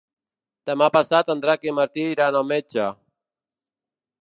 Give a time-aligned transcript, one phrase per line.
[0.69, 2.89] Demà passat en Drac i en Martí iran al metge.